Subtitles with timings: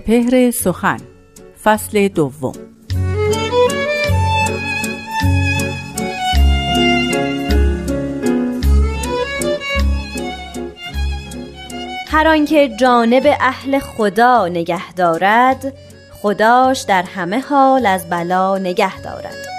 [0.00, 0.96] سپهر سخن
[1.64, 2.52] فصل دوم.
[12.08, 15.72] هر آنکه جانب اهل خدا نگه دارد
[16.22, 19.49] خداش در همه حال از بلا نگه دارد.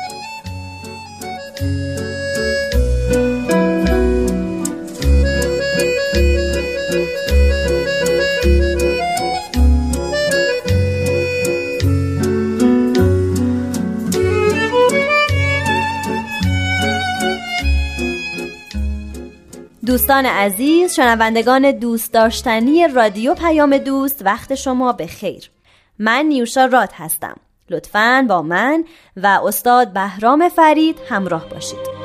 [20.21, 25.51] دوستان عزیز شنوندگان دوست داشتنی رادیو پیام دوست وقت شما به خیر.
[25.99, 27.35] من نیوشا راد هستم.
[27.69, 28.83] لطفاً با من
[29.17, 32.00] و استاد بهرام فرید همراه باشید.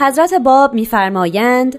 [0.00, 1.78] حضرت باب میفرمایند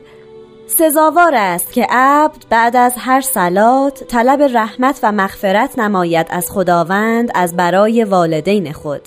[0.67, 7.31] سزاوار است که عبد بعد از هر سلات طلب رحمت و مغفرت نماید از خداوند
[7.35, 9.01] از برای والدین خود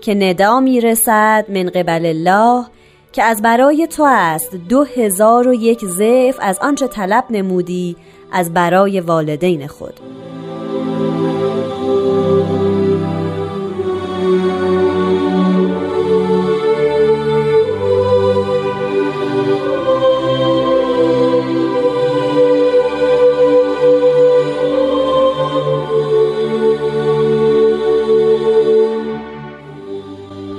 [0.00, 2.66] که ندا می‌رسد من قبل الله
[3.12, 7.96] که از برای تو است دو هزار و یک ضعف از آنچه طلب نمودی
[8.32, 10.00] از برای والدین خود.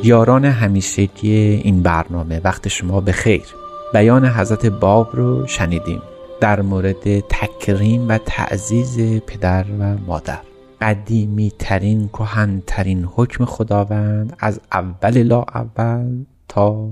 [0.03, 2.41] یاران همیشگی این برنامه.
[2.43, 3.45] وقت شما به خیر.
[3.93, 6.01] بیان حضرت باب رو شنیدیم.
[6.39, 10.39] در مورد تکریم و تعزیز پدر و مادر.
[10.81, 16.91] قدیمی ترین کهن ترین حکم خداوند از اول لا اول تا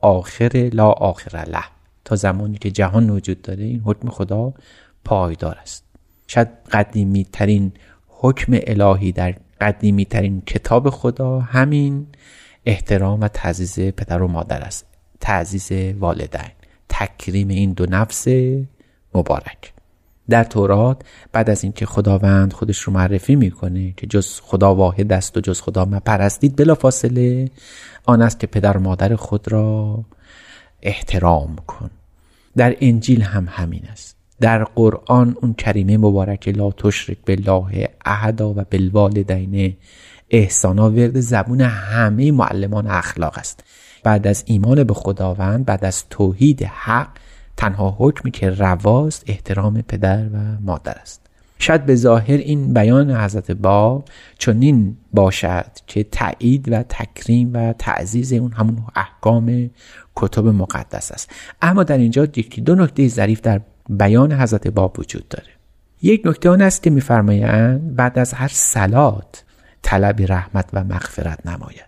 [0.00, 1.64] آخر لا آخر له.
[2.04, 4.52] تا زمانی که جهان وجود داره این حکم خدا
[5.04, 5.84] پایدار است.
[6.26, 7.72] شاید قدیمی ترین
[8.08, 12.06] حکم الهی در قدیمی ترین کتاب خدا همین
[12.66, 14.86] احترام و تعزیز پدر و مادر است.
[15.20, 16.50] تعزیز والدین.
[16.88, 18.28] تکریم این دو نفس
[19.14, 19.72] مبارک.
[20.30, 21.02] در تورات
[21.32, 25.60] بعد از اینکه خداوند خودش رو معرفی می‌کنه که جز خدا واحد است و جز
[25.60, 27.50] خدا پرستید بلا فاصله
[28.04, 30.04] آن است که پدر و مادر خود را
[30.82, 31.90] احترام کن.
[32.56, 34.16] در انجیل هم همین است.
[34.40, 39.76] در قرآن اون کریمه مبارک لا تشرک بالله احدا و بالوالدین
[40.30, 43.64] احسانا ورد زبون همه معلمان اخلاق است.
[44.04, 47.08] بعد از ایمان به خداوند بعد از توحید حق
[47.56, 51.20] تنها حکمی که رواست احترام پدر و مادر است.
[51.58, 54.04] شاید به ظاهر این بیان حضرت باب
[54.38, 59.70] چنین باشد که تایید و تکریم و تعزیز اون همون احکام
[60.16, 61.30] کتب مقدس است.
[61.62, 65.48] اما در اینجا یکی دو نکته ظریف در بیان حضرت باب وجود داره.
[66.02, 69.44] یک نکته آن است که میفرمایند بعد از هر سلات
[69.82, 71.87] طلب رحمت و مغفرت نماید.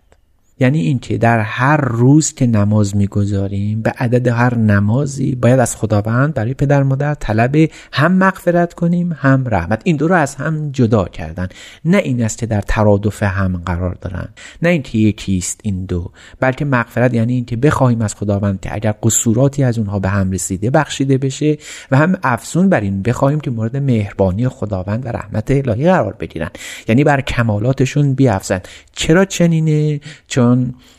[0.61, 6.35] یعنی اینکه در هر روز که نماز می‌گذاریم به عدد هر نمازی باید از خداوند
[6.35, 7.57] برای پدر مادر طلب
[7.93, 9.81] هم مغفرت کنیم هم رحمت.
[9.85, 11.49] این دو رو از هم جدا کردن.
[11.85, 14.29] نه این است که در ترادف هم قرار دارن.
[14.63, 16.11] نه اینکه یکیست این دو.
[16.41, 20.71] بلکه مغفرت یعنی اینکه بخواهیم از خداوند که اگر قصوراتی از اونها به هم رسیده
[20.71, 21.59] بخشیده بشه
[21.91, 26.51] و هم افزون بر این بخواهیم که مورد مهربانی خداوند و رحمت الهی قرار بگیرن.
[26.89, 28.61] یعنی بر کمالاتشون بیافزن.
[28.93, 30.50] چرا چنینه؟ چون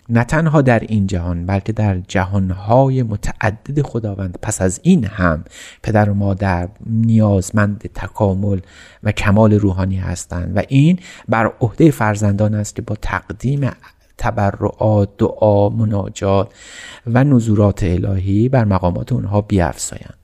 [0.09, 4.37] نه تنها در این جهان بلکه در جهانهای متعدد خداوند.
[4.41, 5.43] پس از این هم
[5.83, 8.59] پدر و مادر نیازمند تکامل
[9.03, 10.99] و کمال روحانی هستند و این
[11.29, 13.71] بر عهده فرزندان است که با تقدیم
[14.17, 16.53] تبرعات دعا مناجات
[17.07, 20.17] و نزورات الهی بر مقامات اونها بیافزایند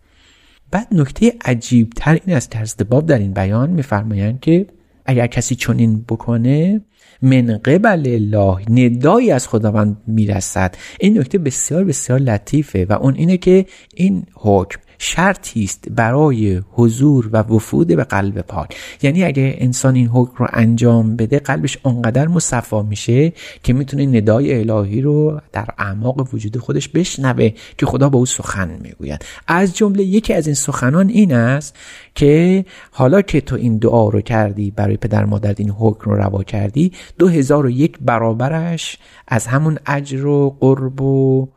[0.72, 4.68] بعد نکته عجیب تر این است که باب در این بیان میفرمایند که
[5.06, 6.82] اگر کسی چنین بکنه
[7.22, 10.76] من قبل الله ندایی از خداوند می‌رسد.
[11.00, 13.66] این نکته بسیار بسیار لطیفه و اون اینه که
[13.96, 18.76] این حکم شرطی است برای حضور و وفود به قلب پاک.
[19.02, 23.34] یعنی اگه انسان این حکم رو انجام بده قلبش آنقدر مصفا میشه
[23.64, 28.80] که می‌تونه ندای الهی رو در اعماق وجود خودش بشنوه که خدا با او سخن
[28.84, 29.26] می‌گوید.
[29.48, 31.76] از جمله یکی از این سخنان این است
[32.16, 36.44] که حالا که تو این دعا رو کردی برای پدر مادر این حکم رو روا
[36.44, 38.98] کردی دو هزار و یک برابرش
[39.28, 41.48] از همون اجر و قرب و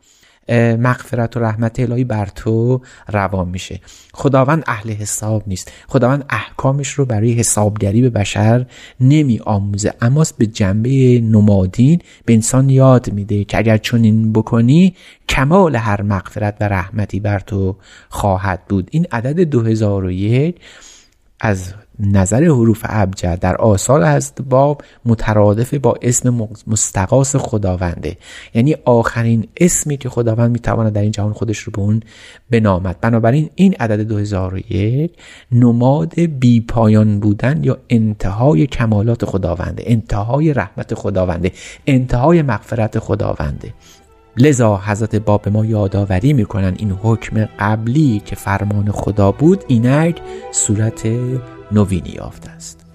[0.51, 3.79] مغفرت و رحمت الهی بر تو روان میشه.
[4.13, 5.71] خداوند اهل حساب نیست.
[5.87, 8.65] خداوند احکامش رو برای حسابگری به بشر
[8.99, 9.93] نمی آموزه.
[10.01, 14.95] اما به جنبه نمادین به انسان یاد میده که اگر چنین بکنی
[15.29, 17.75] کمال هر مغفرت و رحمتی بر تو
[18.09, 18.87] خواهد بود.
[18.91, 20.55] این عدد 2001
[21.39, 28.17] از نظر حروف ابجد در آثار از باب مترادف با اسم مستقاس خداونده.
[28.53, 31.99] یعنی آخرین اسمی که خداوند می‌تواند در این جهان خودش رو به اون
[32.51, 32.99] بنامد.
[33.01, 35.11] بنابراین این عدد 2001
[35.51, 41.51] نماد بی پایان بودن یا انتهای کمالات خداونده انتهای رحمت خداونده
[41.87, 43.73] انتهای مغفرت خداونده.
[44.37, 50.21] لذا حضرت باب ما یادآوری می‌کنن این حکم قبلی که فرمان خدا بود اینک
[50.51, 51.07] صورت
[51.71, 52.85] نوینی یافته است.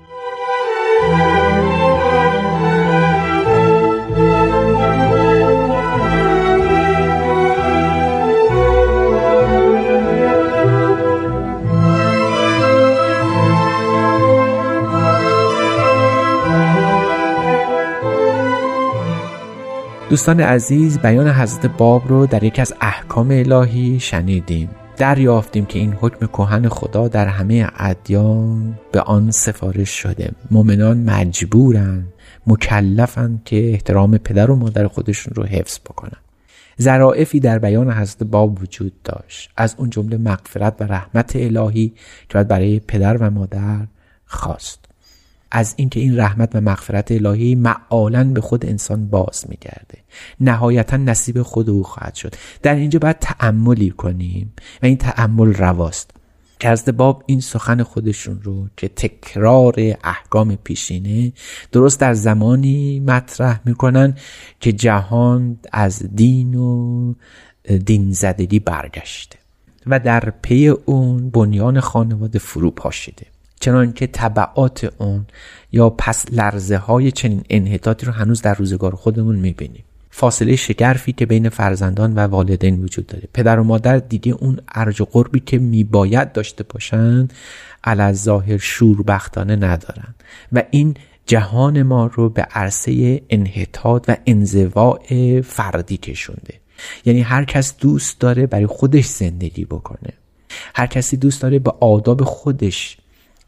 [20.11, 24.71] دوستان عزیز بیان حضرت باب رو در یکی از احکام الهی شنیدیم.
[24.97, 30.33] دریافتیم که این حکم کهن خدا در همه ادیان به آن سفارش شده.
[30.51, 32.05] مؤمنان مجبورن
[32.47, 36.19] مکلفن که احترام پدر و مادر خودشون رو حفظ بکنن.
[36.83, 39.51] ظرائفی در بیان حضرت باب وجود داشت.
[39.57, 41.93] از اون جمله مغفرت و رحمت الهی
[42.29, 43.87] که باید برای پدر و مادر
[44.27, 44.86] خواست.
[45.51, 49.99] از اینکه این رحمت و مغفرت الهی معالا به خود انسان باز میگرده.
[50.41, 52.35] نهایتا نصیب خود او خواهد شد.
[52.63, 54.53] در اینجا باید تعملی کنیم
[54.83, 56.11] و این تعمل رواست.
[56.61, 61.33] که از باب این سخن خودشون رو که تکرار احکام پیشینه
[61.73, 64.15] درست در زمانی مطرح می‌کنن
[64.61, 67.15] که جهان از دین و
[67.87, 69.39] دین زدگی برگشته
[69.87, 73.27] و در پی اون بنیان خانواده فرو پاشیده
[73.61, 75.27] چنانکه طبعات اون
[75.73, 79.85] یا پس لرزه های چنین انحطاطی رو هنوز در روزگار خودمون می‌بینیم.
[80.11, 83.29] فاصله شگرفی که بین فرزندان و والدین وجود داره.
[83.35, 87.33] پدر و مادر دیگه اون ارج و قربی که میباید داشته باشند
[87.85, 90.15] علاز ظاهر شوربختانه ندارن.
[90.53, 95.01] و این جهان ما رو به عرصه انحطاط و انزواع
[95.41, 96.55] فردی کشونده.
[97.05, 100.13] یعنی هر کس دوست داره برای خودش زندگی بکنه.
[100.75, 102.97] هر کسی دوست داره به آداب خودش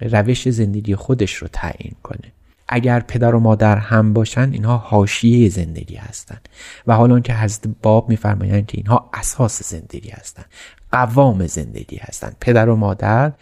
[0.01, 2.33] روش زندگی خودش رو تعیین کنه.
[2.69, 6.49] اگر پدر و مادر هم باشن اینها حاشیه زندگی هستند
[6.87, 10.47] و حالا که حضرت باب میفرمایند که اینها اساس زندگی هستند
[10.93, 13.33] قوام زندگی هستند پدر و مادر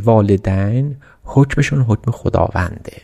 [0.00, 2.96] والدین حکمشون حکم خداونده.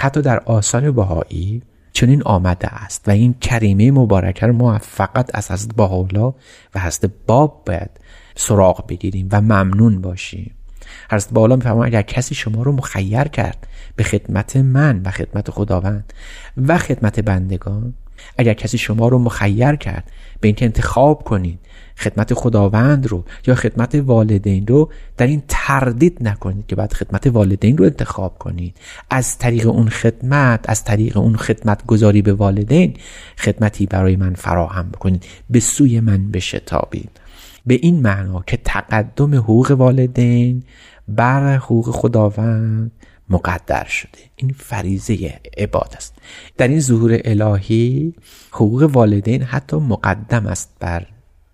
[0.00, 1.62] حتی در آثار بهایی
[1.92, 3.08] چنین آمده است.
[3.08, 6.34] و این کریمه مبارکه رو ما فقط از حضرت بهاءالله
[6.74, 7.90] و حضرت باب باید
[8.34, 10.54] سراغ بگیریم و ممنون باشیم.
[11.10, 13.66] حضرت بالا میفرماید اگر کسی شما رو مخیر کرد
[13.96, 16.12] به خدمت من و خدمت خداوند
[16.56, 17.94] و خدمت بندگان
[18.38, 20.10] اگر کسی شما رو مخیر کرد
[20.40, 21.58] به اینکه انتخاب کنید
[21.96, 27.76] خدمت خداوند رو یا خدمت والدین رو در این تردید نکنید که بعد خدمت والدین
[27.76, 28.76] رو انتخاب کنید.
[29.10, 32.94] از طریق اون خدمت از طریق اون خدمت گذاری به والدین
[33.38, 37.20] خدمتی برای من فراهم بکنید به سوی من بشتابید.
[37.66, 40.62] به این معنا که تقدم حقوق والدین
[41.08, 42.90] بر حقوق خداوند
[43.28, 44.18] مقدر شده.
[44.36, 46.14] این فریزه عباد است.
[46.56, 48.14] در این ظهور الهی
[48.50, 51.06] حقوق والدین حتی مقدم است بر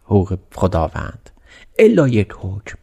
[0.04, 1.30] حقوق خداوند.
[1.78, 2.78] الا یک حکم.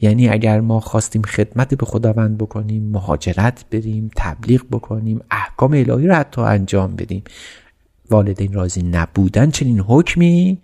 [0.00, 6.14] یعنی اگر ما خواستیم خدمت به خداوند بکنیم مهاجرت بریم تبلیغ بکنیم احکام الهی رو
[6.14, 7.22] حتی انجام بدیم
[8.10, 10.58] والدین راضی نبودن چنین حکمی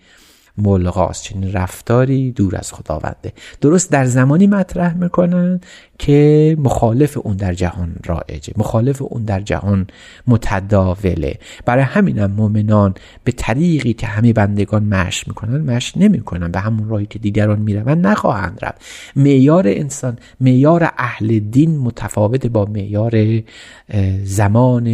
[0.62, 1.22] ملغاست.
[1.22, 3.32] چنین رفتاری دور از خداونده.
[3.60, 5.60] درست در زمانی مطرح می‌کنن
[5.98, 8.52] که مخالف اون در جهان رایجه.
[8.56, 9.86] مخالف اون در جهان
[10.26, 11.38] متداوله.
[11.66, 16.50] برای همینم مؤمنان به طریقی که همه بندگان مش می‌کنن مش نمی‌کنن.
[16.50, 18.80] به همون راهی که دیگران می‌روند نخواهند رفت.
[19.16, 23.42] معیار انسان معیار اهل دین متفاوت با معیار
[24.24, 24.86] زمان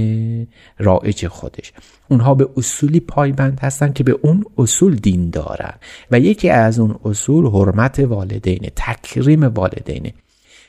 [0.79, 1.73] رایج خودش.
[2.09, 5.75] اونها به اصولی پایبند هستند که به اون اصول دین دارن.
[6.11, 10.13] و یکی از اون اصول حرمت والدین تکریم والدینه.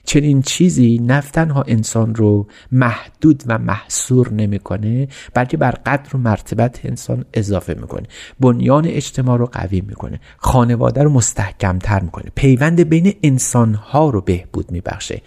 [0.08, 6.80] چنین چیزی نه تنها انسان رو محدود و محصور نمی‌کنه بلکه بر قدر و مرتبت
[6.84, 8.08] انسان اضافه می‌کنه.
[8.40, 10.20] بنیان اجتماع رو قوی می‌کنه.
[10.38, 12.32] خانواده رو مستحکمتر می‌کنه.
[12.36, 15.22] پیوند بین انسان ها رو بهبود میبخشه.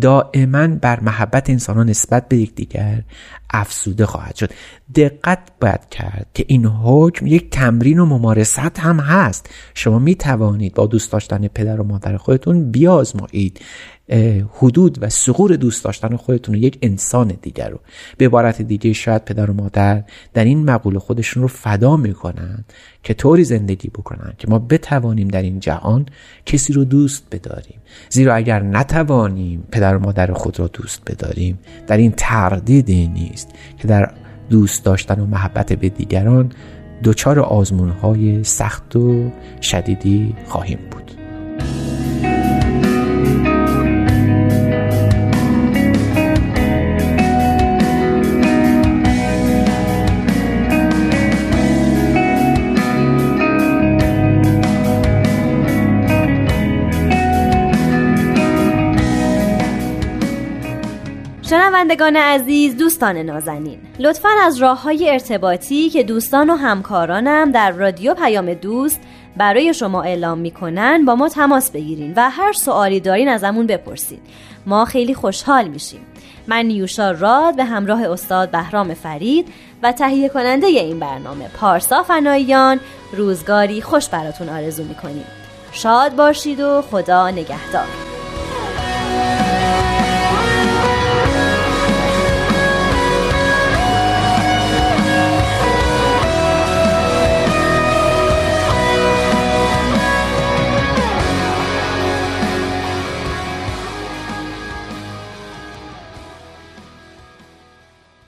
[0.00, 3.02] دائما بر محبت انسان ها نسبت به یکدیگر
[3.50, 4.50] افسوده خواهد شد.
[4.94, 9.50] دقت باید کرد که این حکم یک تمرین و ممارست هم هست.
[9.74, 13.60] شما می توانید با دوست داشتن پدر و مادر خودتون بیازمایید.
[14.52, 17.80] حدود و سقور دوست داشتن خودتون و یک انسان دیگر رو.
[18.18, 20.02] به عبارت دیگه شاید پدر و مادر
[20.34, 22.64] در این مقوله خودشون رو فدا می‌کنن
[23.02, 26.06] که طوری زندگی بکنن که ما بتوانیم در این جهان
[26.46, 27.78] کسی رو دوست بداریم.
[28.08, 33.88] زیرا اگر نتوانیم پدر و مادر خود را دوست بداریم در این تردیدی نیست که
[33.88, 34.14] در
[34.50, 36.52] دوست داشتن و محبت به دیگران
[37.04, 41.25] دچار آزمون های سخت و شدیدی خواهیم بود.
[61.50, 63.78] شنوندگان عزیز دوستان نازنین.
[63.98, 69.00] لطفا از راه های ارتباطی که دوستان و همکارانم در رادیو پیام دوست
[69.36, 74.20] برای شما اعلام می‌کنن با ما تماس بگیرین و هر سوالی دارین ازمون بپرسید
[74.66, 76.00] ما خیلی خوشحال میشیم.
[76.46, 79.48] من نیوشا راد به همراه استاد بهرام فرید
[79.82, 82.80] و تهیه کننده این برنامه پارسا فناییان
[83.12, 85.26] روزگاری خوش براتون آرزو می‌کنیم.
[85.72, 88.15] شاد باشید و خدا نگهدار.